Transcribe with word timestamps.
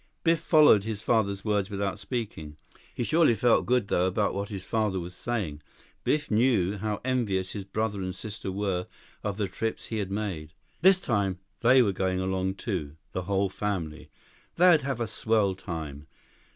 Biff 0.23 0.39
followed 0.39 0.83
his 0.83 1.03
father's 1.03 1.45
words 1.45 1.69
without 1.69 1.99
speaking. 1.99 2.57
He 2.91 3.03
surely 3.03 3.35
felt 3.35 3.67
good, 3.67 3.87
though, 3.87 4.07
about 4.07 4.33
what 4.33 4.49
his 4.49 4.65
father 4.65 4.99
was 4.99 5.13
saying. 5.13 5.61
Biff 6.03 6.31
knew 6.31 6.79
how 6.79 7.01
envious 7.05 7.51
his 7.51 7.65
brother 7.65 8.01
and 8.01 8.15
sister 8.15 8.51
were 8.51 8.87
of 9.23 9.37
the 9.37 9.47
trips 9.47 9.85
he 9.89 9.97
had 9.99 10.09
made. 10.09 10.53
This 10.81 10.99
time, 10.99 11.37
they 11.59 11.83
were 11.83 11.91
going 11.93 12.19
along, 12.19 12.55
too. 12.55 12.95
The 13.11 13.25
whole 13.25 13.49
family! 13.49 14.09
They'd 14.55 14.81
have 14.81 14.99
a 14.99 15.05
swell 15.05 15.53
time. 15.53 16.07